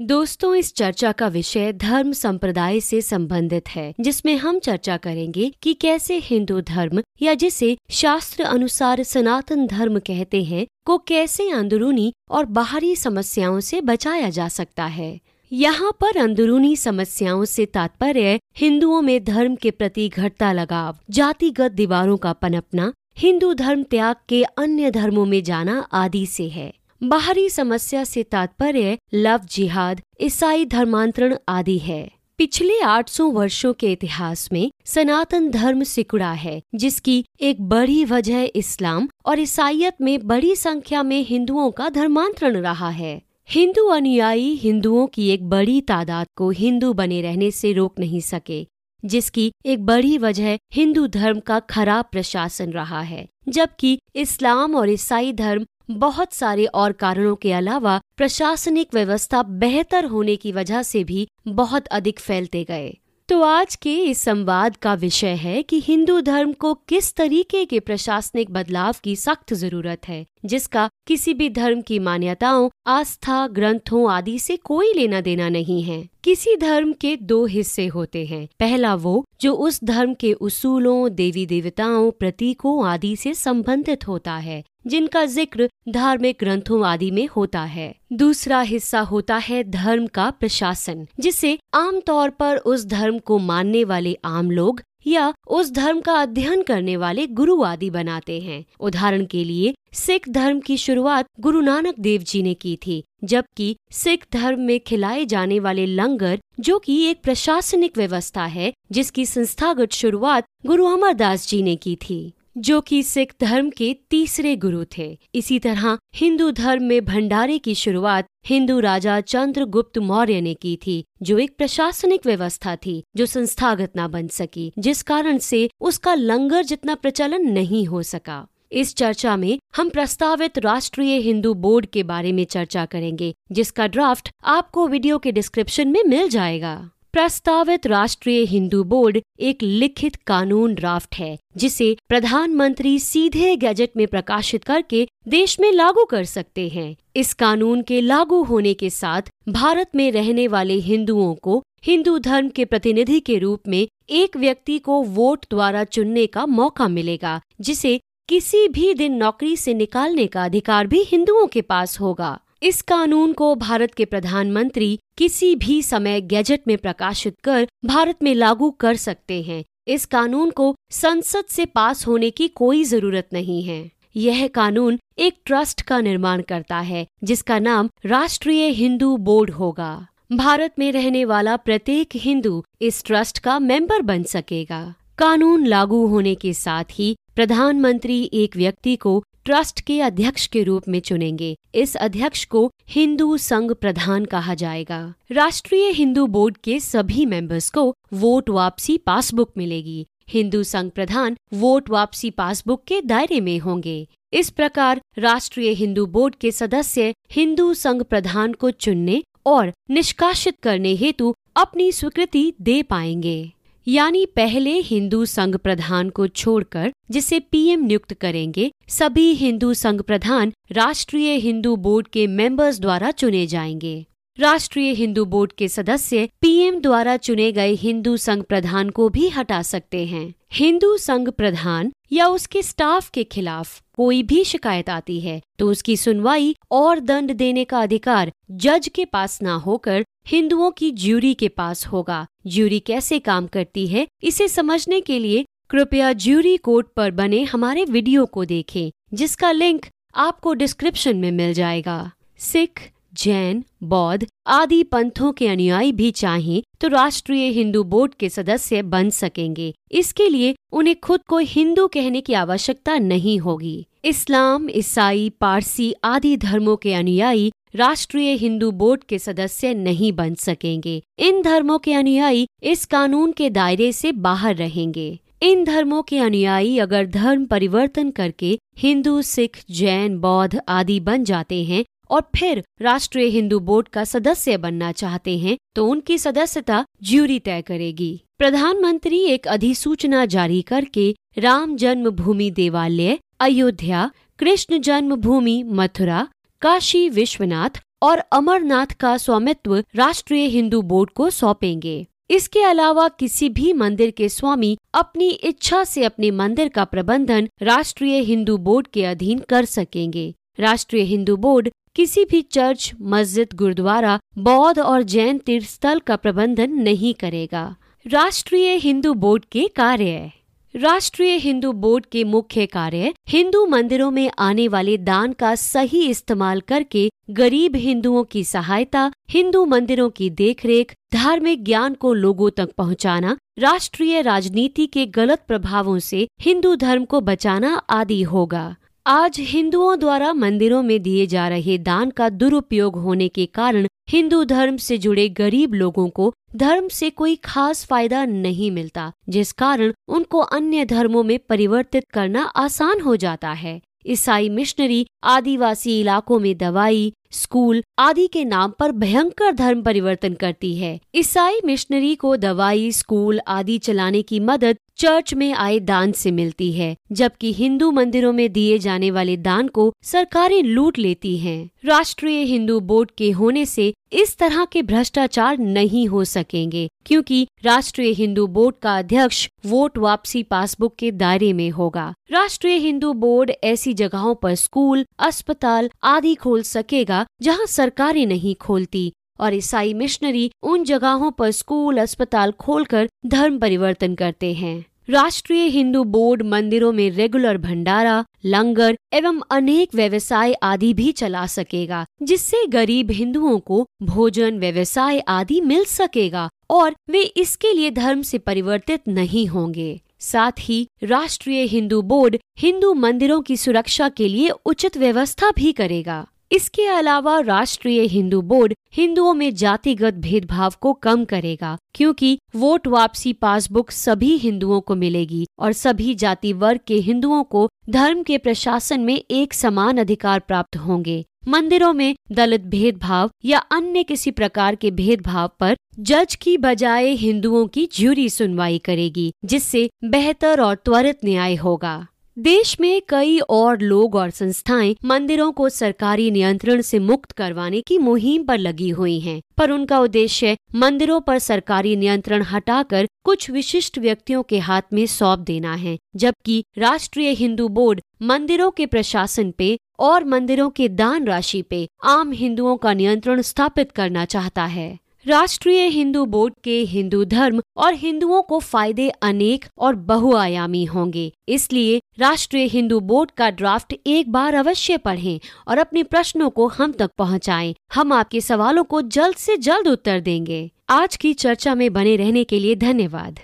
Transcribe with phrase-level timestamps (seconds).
[0.00, 5.74] दोस्तों, इस चर्चा का विषय धर्म संप्रदाय से संबंधित है, जिसमें हम चर्चा करेंगे कि
[5.74, 12.44] कैसे हिंदू धर्म या जिसे शास्त्र अनुसार सनातन धर्म कहते हैं, को कैसे अंदरूनी और
[12.44, 15.20] बाहरी समस्याओं से बचाया जा सकता है।
[15.52, 22.16] यहाँ पर अंदरूनी समस्याओं से तात्पर्य, हिंदुओं में धर्म के प्रति घटता लगाव, जातिगत दीवारों
[22.16, 28.02] का पनपना, हिंदू धर्म त्याग के अन्य धर्मों में जाना आदि से है। बाहरी समस्या
[28.04, 35.48] से तात्पर्य लव जिहाद, ईसाई धर्मांतरण आदि है। पिछले 800 वर्षों के इतिहास में सनातन
[35.50, 41.70] धर्म सिकुड़ा है, जिसकी एक बड़ी वजह इस्लाम और ईसाइत में बड़ी संख्या में हिंदुओं
[41.70, 47.50] का धर्मांतरण रहा है। हिंदू अनुयायी हिंदुओं की एक बड़ी तादाद को हिंदू बने रहने
[47.50, 48.66] से रोक नहीं सके,
[49.04, 55.32] जिसकी एक बड़ी वजह हिंदू धर्म का खराब प्रशासन रहा है, जबकि इस्लाम और ईसाई
[55.32, 61.28] धर्म बहुत सारे और कारणों के अलावा प्रशासनिक व्यवस्था बेहतर होने की वजह से भी
[61.48, 62.96] बहुत अधिक फैलते गए।
[63.28, 67.80] तो आज के इस संवाद का विषय है कि हिंदू धर्म को किस तरीके के
[67.80, 74.38] प्रशासनिक बदलाव की सख्त ज़रूरत है, जिसका किसी भी धर्म की मान्यताओं, आस्था, ग्रंथों आदि
[74.38, 79.24] से कोई लेना देना नहीं है। किसी धर्म के दो हिस्से होते हैं। पहला वो,
[79.40, 85.68] जो उस धर्म के उसूलों, देवी देवताओं, प्रतीकों आदि से संबंधित होता है जिनका ज़िक्र
[85.88, 92.30] धार्मिक ग्रंथों आदि में होता है। दूसरा हिस्सा होता है धर्म का प्रशासन, जिसे आमतौर
[92.30, 97.26] पर उस धर्म को मानने वाले आम लोग या उस धर्म का अध्ययन करने वाले
[97.26, 102.42] गुरु आदि बनाते हैं। उदाहरण के लिए, सिख धर्म की शुरुआत गुरु नानक देव जी
[102.42, 107.96] ने की थी, जबकि सिख धर्म में खिलाए जाने वाले लंगर, जो कि एक प्रशासनिक
[107.96, 113.70] व्यवस्था है, जिसकी संस्थागत शुरुआत गुरु अमरदास जी ने की थी। जो कि सिख धर्म
[113.70, 119.98] के तीसरे गुरु थे। इसी तरह हिंदू धर्म में भंडारे की शुरुआत हिंदू राजा चंद्रगुप्त
[119.98, 125.02] मौर्य ने की थी, जो एक प्रशासनिक व्यवस्था थी, जो संस्थागत न बन सकी, जिस
[125.02, 131.16] कारण से उसका लंगर जितना प्रचलन नहीं हो सका। इस चर्चा में हम प्रस्तावित राष्ट्रीय
[131.18, 136.28] हिंदू बोर्ड के बारे में चर्चा करेंगे, जिसका ड्राफ्ट आपको वीडियो के डिस्क्रिप्शन में मिल
[136.28, 144.06] जाएगा। प्रस्तावित राष्ट्रीय हिंदू बोर्ड एक लिखित कानून ड्राफ्ट है, जिसे प्रधानमंत्री सीधे गैजेट में
[144.06, 149.30] प्रकाशित करके देश में लागू कर सकते हैं। इस कानून के लागू होने के साथ
[149.48, 154.78] भारत में रहने वाले हिंदुओं को हिंदू धर्म के प्रतिनिधि के रूप में एक व्यक्ति
[154.78, 157.98] को वोट द्वारा चुनने का मौका मिलेगा, जिसे
[158.28, 163.32] किसी भी दिन नौकरी से निकालने का अधिकार भी हिंदुओं के पास होगा। इस कानून
[163.32, 168.96] को भारत के प्रधानमंत्री किसी भी समय गैजेट में प्रकाशित कर भारत में लागू कर
[168.96, 174.46] सकते हैं। इस कानून को संसद से पास होने की कोई ज़रूरत नहीं है। यह
[174.46, 180.92] कानून एक ट्रस्ट का निर्माण करता है, जिसका नाम राष्ट्रीय हिंदू बोर्ड होगा। भारत में
[180.92, 186.84] रहने वाला प्रत्येक हिंदू इस ट्रस्ट का मेंबर बन सकेगा। कानून लागू होने के साथ
[186.90, 192.70] ही प्रधानमंत्री एक व्यक्ति को ट्रस्ट के अध्यक्ष के रूप में चुनेंगे। इस अध्यक्ष को
[192.88, 199.52] हिंदू संघ प्रधान कहा जाएगा। राष्ट्रीय हिंदू बोर्ड के सभी मेंबर्स को वोट वापसी पासबुक
[199.56, 206.06] मिलेगी। हिंदू संघ प्रधान वोट वापसी पासबुक के दायरे में होंगे। इस प्रकार राष्ट्रीय हिंदू
[206.06, 212.82] बोर्ड के सदस्य हिंदू संघ प्रधान को चुनने और निष्कासित करने हेतु अपनी स्वीकृति दे
[212.82, 213.52] पाएँगे।
[213.88, 220.52] यानी पहले हिंदू संघ प्रधान को छोड़कर, जिसे पीएम नियुक्त करेंगे, सभी हिंदू संघ प्रधान
[220.72, 224.06] राष्ट्रीय हिंदू बोर्ड के मेंबर्स द्वारा चुने जाएँगे।
[224.40, 229.60] राष्ट्रीय हिंदू बोर्ड के सदस्य पीएम द्वारा चुने गए हिंदू संघ प्रधान को भी हटा
[229.62, 235.40] सकते हैं। हिंदू संघ प्रधान या उसके स्टाफ के खिलाफ कोई भी शिकायत आती है
[235.58, 240.90] तो उसकी सुनवाई और दंड देने का अधिकार जज के पास ना होकर हिंदुओं की
[240.92, 246.56] ज्यूरी के पास होगा। ज्यूरी कैसे काम करती है, इसे समझने के लिए कृपया ज्यूरी
[246.58, 252.80] कोर्ट पर बने हमारे वीडियो को देखें, जिसका लिंक आपको डिस्क्रिप्शन में मिल जाएगा। सिख
[253.14, 259.10] जैन, बौद्ध आदि पंथों के अनुयायी भी चाहें तो राष्ट्रीय हिंदू बोर्ड के सदस्य बन
[259.10, 265.94] सकेंगे। इसके लिए उन्हें खुद को हिंदू कहने की आवश्यकता नहीं होगी। इस्लाम, ईसाई, पारसी
[266.04, 271.92] आदि धर्मों के अनुयायी राष्ट्रीय हिंदू बोर्ड के सदस्य नहीं बन सकेंगे। इन धर्मों के
[271.94, 278.10] अनुयायी इस कानून के दायरे से बाहर रहेंगे। इन धर्मों के अनुयायी अगर धर्म परिवर्तन
[278.10, 284.04] करके हिंदू, सिख, जैन, बौद्ध आदि बन जाते हैं और फिर राष्ट्रीय हिंदू बोर्ड का
[284.04, 291.14] सदस्य बनना चाहते हैं तो उनकी सदस्यता ज्यूरी तय करेगी। प्रधानमंत्री एक अधिसूचना जारी करके
[291.38, 296.26] राम जन्मभूमि देवालय, अयोध्या, कृष्ण जन्मभूमि, मथुरा,
[296.62, 303.72] काशी विश्वनाथ और अमरनाथ का स्वामित्व राष्ट्रीय हिंदू बोर्ड को सौंपेंगे। इसके अलावा किसी भी
[303.72, 309.38] मंदिर के स्वामी अपनी इच्छा से अपने मंदिर का प्रबंधन राष्ट्रीय हिंदू बोर्ड के अधीन
[309.48, 315.98] कर सकेंगे। राष्ट्रीय हिंदू बोर्ड किसी भी चर्च मस्जिद गुरुद्वारा बौद्ध और जैन तीर्थ स्थल
[315.98, 317.76] का प्रबंधन नहीं करेगा।
[318.06, 320.30] राष्ट्रीय हिंदू बोर्ड के कार्य
[320.74, 326.60] राष्ट्रीय हिंदू बोर्ड के मुख्य कार्य हिंदू मंदिरों में आने वाले दान का सही इस्तेमाल
[326.60, 333.36] करके गरीब हिंदुओं की सहायता हिंदू मंदिरों की देखरेख धार्मिक ज्ञान को लोगों तक पहुंचाना,
[333.58, 340.32] राष्ट्रीय राजनीति के गलत प्रभावों से हिंदू धर्म को बचाना आदि होगा। आज हिंदुओं द्वारा
[340.32, 345.28] मंदिरों में दिए जा रहे दान का दुरुपयोग होने के कारण हिंदू धर्म से जुड़े
[345.28, 351.22] गरीब लोगों को धर्म से कोई खास फ़ायदा नहीं मिलता, जिस कारण उनको अन्य धर्मों
[351.22, 358.26] में परिवर्तित करना आसान हो जाता है। ईसाई मिशनरी, आदिवासी इलाकों में दवाई स्कूल आदि
[358.26, 364.22] के नाम पर भयंकर धर्म परिवर्तन करती है ईसाई मिशनरी को दवाई, स्कूल आदि चलाने
[364.22, 369.10] की मदद चर्च में आए दान से मिलती है, जबकि हिंदू मंदिरों में दिए जाने
[369.10, 374.64] वाले दान को सरकारें लूट लेती हैं। राष्ट्रीय हिंदू बोर्ड के होने से इस तरह
[374.64, 381.10] के भ्रष्टाचार नहीं हो सकेंगे, क्योंकि राष्ट्रीय हिंदू बोर्ड का अध्यक्ष वोट वापसी पासबुक के
[381.12, 387.66] दायरे में होगा राष्ट्रीय हिंदू बोर्ड ऐसी जगहों पर स्कूल, अस्पताल आदि खोल सकेगा जहाँ
[387.66, 394.52] सरकारें नहीं खोलती और ईसाई मिशनरी उन जगहों पर स्कूल, अस्पताल खोलकर धर्म परिवर्तन करते
[394.54, 401.46] हैं। राष्ट्रीय हिंदू बोर्ड मंदिरों में रेगुलर भंडारा, लंगर एवं अनेक व्यवसाय आदि भी चला
[401.46, 408.22] सकेगा, जिससे गरीब हिंदुओं को भोजन, व्यवसाय आदि मिल सकेगा और वे इसके लिए धर्म
[408.22, 414.50] से परिवर्तित नहीं होंगे। साथ ही राष्ट्रीय हिंदू बोर्ड हिंदू मंदिरों की सुरक्षा के लिए
[414.64, 421.24] उचित व्यवस्था भी करेगा। इसके अलावा राष्ट्रीय हिंदू बोर्ड हिंदुओं में जातिगत भेदभाव को कम
[421.24, 427.42] करेगा, क्योंकि वोट वापसी पासबुक सभी हिंदुओं को मिलेगी और सभी जाति वर्ग के हिंदुओं
[427.44, 433.58] को धर्म के प्रशासन में एक समान अधिकार प्राप्त होंगे। मंदिरों में दलित भेदभाव या
[433.72, 439.88] अन्य किसी प्रकार के भेदभाव पर जज की बजाय हिंदुओं की ज्यूरी सुनवाई करेगी, जिससे
[440.04, 442.06] बेहतर और त्वरित न्याय होगा।
[442.36, 447.98] देश में कई और लोग और संस्थाएँ मंदिरों को सरकारी नियंत्रण से मुक्त करवाने की
[447.98, 453.98] मुहिम पर लगी हुई हैं, पर उनका उद्देश्य मंदिरों पर सरकारी नियंत्रण हटाकर कुछ विशिष्ट
[453.98, 459.78] व्यक्तियों के हाथ में सौंप देना है जबकि राष्ट्रीय हिंदू बोर्ड मंदिरों के प्रशासन पे
[459.98, 465.86] और मंदिरों के दान राशि पे आम हिंदुओं का नियंत्रण स्थापित करना चाहता है। राष्ट्रीय
[465.86, 472.64] हिंदू बोर्ड के हिंदू धर्म और हिंदुओं को फ़ायदे अनेक और बहुआयामी होंगे। इसलिए राष्ट्रीय
[472.64, 477.74] हिंदू बोर्ड का ड्राफ्ट एक बार अवश्य पढ़ें और अपने प्रश्नों को हम तक पहुंचाएँ।
[477.94, 482.44] हम आपके सवालों को जल्द से जल्द उत्तर देंगे। आज की चर्चा में बने रहने
[482.44, 483.40] के लिए धन्यवाद।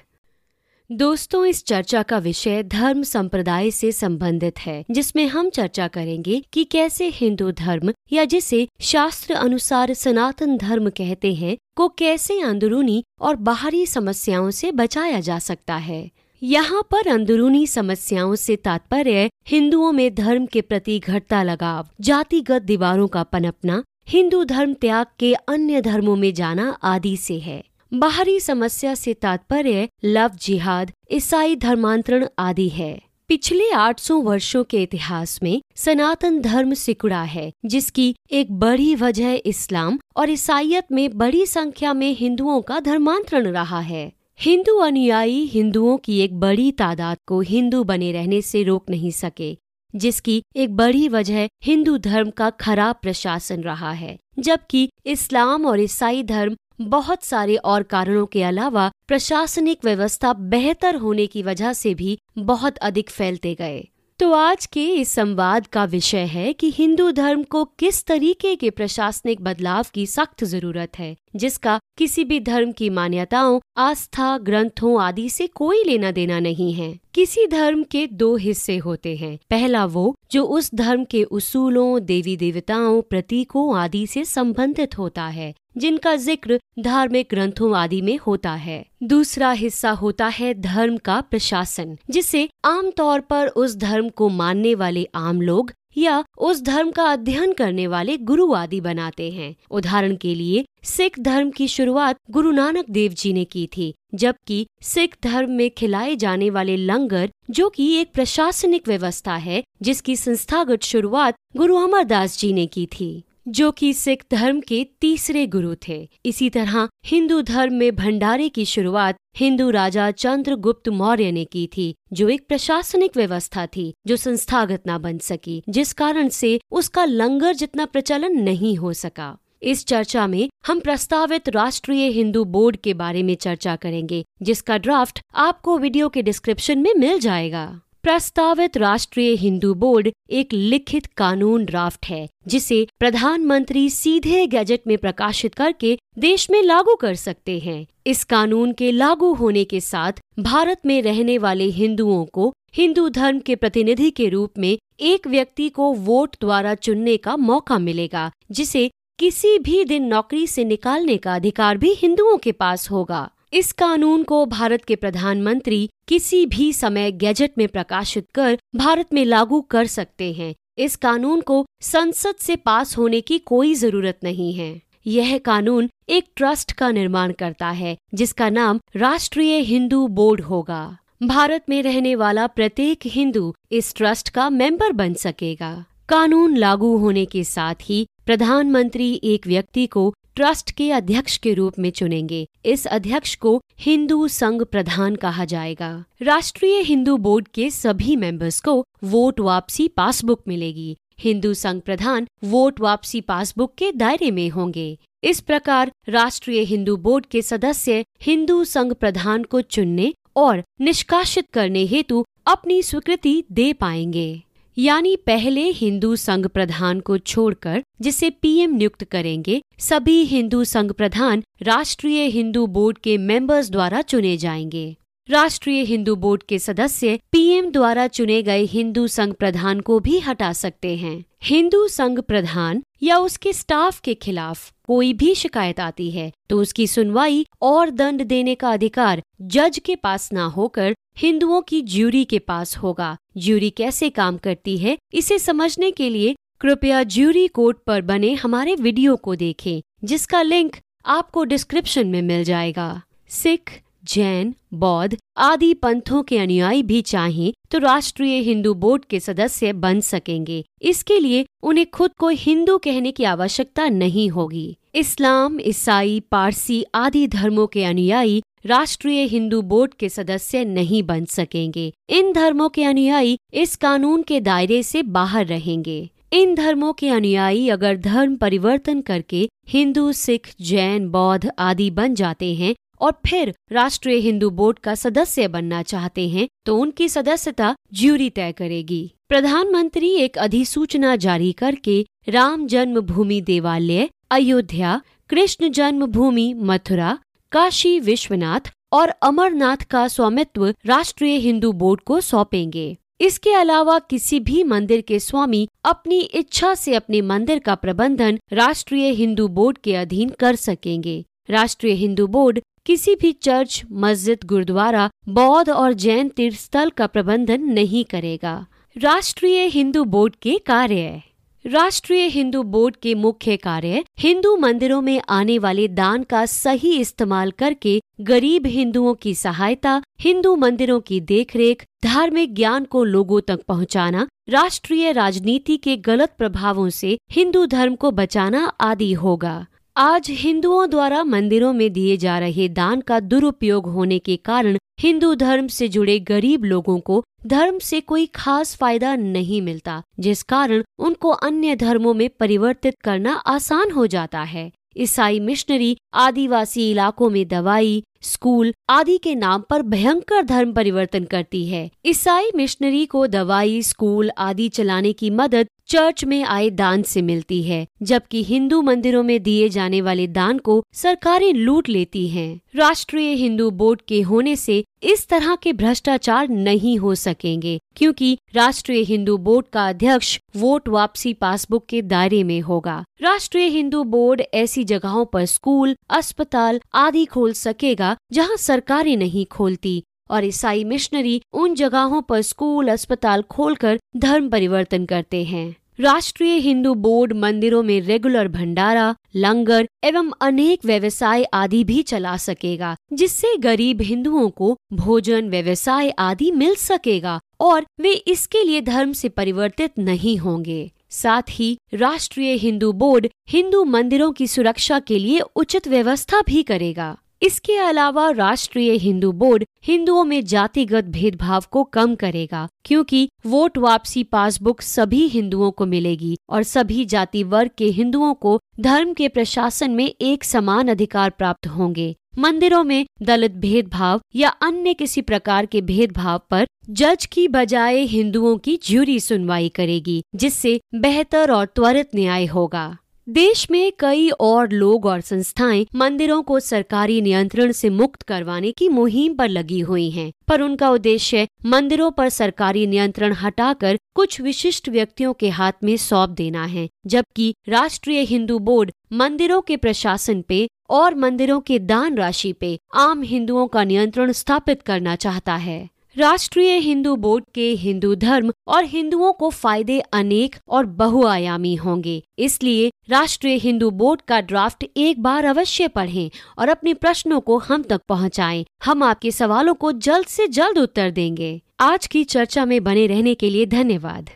[0.91, 6.65] दोस्तों, इस चर्चा का विषय धर्म संप्रदाय से संबंधित है, जिसमें हम चर्चा करेंगे कि
[6.65, 13.37] कैसे हिंदू धर्म या जिसे शास्त्र अनुसार सनातन धर्म कहते हैं, को कैसे अंदरूनी और
[13.37, 16.11] बाहरी समस्याओं से बचाया जा सकता है।
[16.43, 23.09] यहाँ पर अंदरूनी समस्याओं से तात्पर्य हिंदुओं में धर्म के प्रति घटता लगाव, जातिगत दीवारों
[23.09, 28.95] का पनपना, हिंदू धर्म त्याग के अन्य धर्मों में जाना आदि से है। बाहरी समस्या
[28.95, 36.41] से तात्पर्य लव जिहाद, ईसाई धर्मांतरण आदि है। पिछले 800 वर्षों के इतिहास में सनातन
[36.41, 42.61] धर्म सिकुड़ा है, जिसकी एक बड़ी वजह इस्लाम और ईसाइत में बड़ी संख्या में हिंदुओं
[42.63, 48.43] का धर्मांतरण रहा है। हिंदू अनुयायी हिंदुओं की एक बड़ी तादाद को हिंदू बने रहने
[48.43, 49.57] से रोक नहीं सके,
[49.95, 56.23] जिसकी एक बड़ी वजह हिंदू धर्म का खराब प्रशासन रहा है, जबकि इस्लाम और ईसाई
[56.23, 62.19] धर्म बहुत सारे और कारणों के अलावा प्रशासनिक व्यवस्था बेहतर होने की वजह से भी
[62.39, 63.89] बहुत अधिक फैलते गए।
[64.21, 68.71] तो आज के इस संवाद का विषय है कि हिंदू धर्म को किस तरीके के
[68.71, 75.29] प्रशासनिक बदलाव की सख्त ज़रूरत है, जिसका किसी भी धर्म की मान्यताओं, आस्था, ग्रंथों आदि
[75.29, 80.15] से कोई लेना देना नहीं है। किसी धर्म के दो हिस्से होते हैं। पहला वो,
[80.33, 86.61] जो उस धर्म के उसूलों देवी देवताओं प्रतीकों आदि से संबंधित होता है जिनका ज़िक्र
[86.79, 93.21] धार्मिक ग्रंथों आदि में होता है। दूसरा हिस्सा होता है धर्म का प्रशासन, जिसे आमतौर
[93.21, 98.17] पर उस धर्म को मानने वाले आम लोग या उस धर्म का अध्ययन करने वाले
[98.17, 103.33] गुरु आदि बनाते हैं। उदाहरण के लिए, सिख धर्म की शुरुआत गुरु नानक देव जी
[103.33, 108.89] ने की थी, जबकि सिख धर्म में खिलाए जाने वाले लंगर, जो कि एक प्रशासनिक
[108.89, 114.61] व्यवस्था है, जिसकी संस्थागत शुरुआत गुरु अमरदास जी ने की थी। जो कि सिख धर्म
[114.61, 120.89] के तीसरे गुरु थे। इसी तरह हिंदू धर्म में भंडारे की शुरुआत हिंदू राजा चंद्रगुप्त
[120.89, 125.93] मौर्य ने की थी, जो एक प्रशासनिक व्यवस्था थी, जो संस्थागत न बन सकी, जिस
[125.93, 132.09] कारण से उसका लंगर जितना प्रचलन नहीं हो सका। इस चर्चा में हम प्रस्तावित राष्ट्रीय
[132.09, 137.19] हिंदू बोर्ड के बारे में चर्चा करेंगे, जिसका ड्राफ्ट आपको वीडियो के डिस्क्रिप्शन में मिल
[137.19, 144.97] जाएगा। प्रस्तावित राष्ट्रीय हिंदू बोर्ड एक लिखित कानून ड्राफ्ट है, जिसे प्रधानमंत्री सीधे गैजेट में
[144.99, 150.21] प्रकाशित करके देश में लागू कर सकते हैं। इस कानून के लागू होने के साथ
[150.39, 155.69] भारत में रहने वाले हिंदुओं को हिंदू धर्म के प्रतिनिधि के रूप में एक व्यक्ति
[155.69, 161.35] को वोट द्वारा चुनने का मौका मिलेगा, जिसे किसी भी दिन नौकरी से निकालने का
[161.35, 167.13] अधिकार भी हिंदुओं के पास होगा। इस कानून को भारत के प्रधानमंत्री किसी भी समय
[167.13, 172.57] गैजेट में प्रकाशित कर भारत में लागू कर सकते हैं। इस कानून को संसद से
[172.57, 177.97] पास होने की कोई ज़रूरत नहीं है। यह कानून एक ट्रस्ट का निर्माण करता है,
[178.15, 184.51] जिसका नाम राष्ट्रीय हिंदू बोर्ड होगा। भारत में रहने वाला प्रत्येक हिंदू इस ट्रस्ट का
[184.51, 190.91] मेंबर बन सकेगा। कानून लागू होने के साथ ही प्रधानमंत्री एक व्यक्ति को ट्रस्ट के
[190.93, 197.17] अध्यक्ष के रूप में चुनेंगे। इस अध्यक्ष को हिंदू संघ प्रधान कहा जाएगा। राष्ट्रीय हिंदू
[197.17, 203.75] बोर्ड के सभी मेंबर्स को वोट वापसी पासबुक मिलेगी। हिंदू संघ प्रधान वोट वापसी पासबुक
[203.75, 209.61] के दायरे में होंगे। इस प्रकार राष्ट्रीय हिंदू बोर्ड के सदस्य हिंदू संघ प्रधान को
[209.61, 214.43] चुनने और निष्कासित करने हेतु अपनी स्वीकृति दे पाएँगे।
[214.79, 221.43] यानी पहले हिंदू संघ प्रधान को छोड़कर, जिसे पीएम नियुक्त करेंगे, सभी हिंदू संघ प्रधान
[221.63, 224.97] राष्ट्रीय हिंदू बोर्ड के मेंबर्स द्वारा चुने जाएँगे।
[225.29, 230.53] राष्ट्रीय हिंदू बोर्ड के सदस्य पीएम द्वारा चुने गए हिंदू संघ प्रधान को भी हटा
[230.53, 236.31] सकते हैं। हिंदू संघ प्रधान या उसके स्टाफ के खिलाफ कोई भी शिकायत आती है
[236.51, 241.81] तो उसकी सुनवाई और दंड देने का अधिकार जज के पास ना होकर हिंदुओं की
[241.83, 247.47] ज्यूरी के पास होगा। ज्यूरी कैसे काम करती है, इसे समझने के लिए कृपया ज्यूरी
[247.49, 250.77] कोड पर बने हमारे वीडियो को देखें, जिसका लिंक
[251.07, 257.79] आपको डिस्क्रिप्शन में मिल जाएगा। सिख, जैन, बौद्ध आदि पंथों के अनुयायी भी चाहें तो
[257.79, 263.25] राष्ट्रीय हिंदू बोर्ड के सदस्य बन सकेंगे। इसके लिए उन्हें खुद को हिंदू कहने की
[263.25, 270.65] आवश्यकता नहीं होगी। इस्लाम, ईसाई, पारसी आदि धर्मों के अनुयायी राष्ट्रीय हिंदू बोर्ड के सदस्य
[270.65, 275.99] नहीं बन सकेंगे। इन धर्मों के अनुयायी इस कानून के दायरे से बाहर रहेंगे।
[276.33, 282.55] इन धर्मों के अनुयायी अगर धर्म परिवर्तन करके हिंदू, सिख, जैन, बौद्ध आदि बन जाते
[282.55, 288.31] हैं और फिर राष्ट्रीय हिंदू बोर्ड का सदस्य बनना चाहते हैं तो उनकी सदस्यता ज्यूरी
[288.31, 297.19] तय करेगी। प्रधानमंत्री एक अधिसूचना जारी करके राम जन्मभूमि देवालय, अयोध्या, कृष्ण जन्मभूमि, मथुरा
[297.53, 304.63] काशी विश्वनाथ और अमरनाथ का स्वामित्व राष्ट्रीय हिंदू बोर्ड को सौंपेंगे। इसके अलावा किसी भी
[304.65, 310.29] मंदिर के स्वामी अपनी इच्छा से अपने मंदिर का प्रबंधन राष्ट्रीय हिंदू बोर्ड के अधीन
[310.29, 316.91] कर सकेंगे। राष्ट्रीय हिंदू बोर्ड किसी भी चर्च, मस्जिद, गुरुद्वारा, बौद्ध और जैन तीर्थ स्थल
[316.91, 321.23] का प्रबंधन नहीं करेगा। राष्ट्रीय हिंदू बोर्ड के कार्य
[321.67, 327.51] राष्ट्रीय हिंदू बोर्ड के मुख्य कार्य हिंदू मंदिरों में आने वाले दान का सही इस्तेमाल
[327.51, 334.27] करके गरीब हिंदुओं की सहायता हिंदू मंदिरों की देखरेख धार्मिक ज्ञान को लोगों तक पहुंचाना,
[334.49, 341.25] राष्ट्रीय राजनीति के गलत प्रभावों से हिंदू धर्म को बचाना आदि होगा। आज हिंदुओं द्वारा
[341.25, 346.19] मंदिरों में दिए जा रहे दान का दुरुपयोग होने के कारण हिंदू धर्म से जुड़े
[346.21, 352.15] गरीब लोगों को धर्म से कोई खास फ़ायदा नहीं मिलता, जिस कारण उनको अन्य धर्मों
[352.15, 359.17] में परिवर्तित करना आसान हो जाता है। ईसाई मिशनरी, आदिवासी इलाकों में दवाई, स्कूल आदि
[359.19, 365.13] के नाम पर भयंकर धर्म परिवर्तन करती है। ईसाई मिशनरी को दवाई, स्कूल आदि चलाने
[365.13, 370.01] की मदद चर्च में आए दान से मिलती है, जबकि हिंदू मंदिरों में दिए जाने
[370.01, 375.55] वाले दान को सरकारें लूट लेती हैं। राष्ट्रीय हिंदू बोर्ड के होने से इस तरह
[375.55, 382.03] के भ्रष्टाचार नहीं हो सकेंगे, क्योंकि राष्ट्रीय हिंदू बोर्ड का अध्यक्ष वोट वापसी पासबुक के
[382.05, 388.57] दायरे में होगा राष्ट्रीय हिंदू बोर्ड ऐसी जगहों पर स्कूल, अस्पताल आदि खोल सकेगा जहाँ
[388.57, 395.45] सरकारें नहीं खोलती और ईसाई मिशनरी उन जगहों पर स्कूल, अस्पताल खोलकर धर्म परिवर्तन करते
[395.45, 402.37] हैं। राष्ट्रीय हिंदू बोर्ड मंदिरों में रेगुलर भंडारा, लंगर एवं अनेक व्यवसाय आदि भी चला
[402.37, 409.13] सकेगा, जिससे गरीब हिंदुओं को भोजन, व्यवसाय आदि मिल सकेगा और वे इसके लिए धर्म
[409.13, 415.41] से परिवर्तित नहीं होंगे। साथ ही राष्ट्रीय हिंदू बोर्ड हिंदू मंदिरों की सुरक्षा के लिए
[415.57, 422.15] उचित व्यवस्था भी करेगा। इसके अलावा राष्ट्रीय हिंदू बोर्ड हिंदुओं में जातिगत भेदभाव को कम
[422.15, 428.33] करेगा, क्योंकि वोट वापसी पासबुक सभी हिंदुओं को मिलेगी और सभी जाति वर्ग के हिंदुओं
[428.35, 434.49] को धर्म के प्रशासन में एक समान अधिकार प्राप्त होंगे। मंदिरों में दलित भेदभाव या
[434.63, 440.81] अन्य किसी प्रकार के भेदभाव पर जज की बजाय हिंदुओं की ज्यूरी सुनवाई करेगी, जिससे
[440.95, 442.97] बेहतर और त्वरित न्याय होगा।
[443.29, 448.89] देश में कई और लोग और संस्थाएँ मंदिरों को सरकारी नियंत्रण से मुक्त करवाने की
[448.89, 454.89] मुहिम पर लगी हुई हैं, पर उनका उद्देश्य मंदिरों पर सरकारी नियंत्रण हटाकर कुछ विशिष्ट
[454.89, 460.69] व्यक्तियों के हाथ में सौंप देना है जबकि राष्ट्रीय हिंदू बोर्ड मंदिरों के प्रशासन पे
[460.91, 466.77] और मंदिरों के दान राशि पे आम हिंदुओं का नियंत्रण स्थापित करना चाहता है। राष्ट्रीय
[466.79, 473.57] हिंदू बोर्ड के हिंदू धर्म और हिंदुओं को फ़ायदे अनेक और बहुआयामी होंगे। इसलिए राष्ट्रीय
[473.57, 478.65] हिंदू बोर्ड का ड्राफ्ट एक बार अवश्य पढ़ें और अपने प्रश्नों को हम तक पहुंचाएँ।
[478.85, 483.35] हम आपके सवालों को जल्द से जल्द उत्तर देंगे। आज की चर्चा में बने रहने
[483.35, 484.31] के लिए धन्यवाद।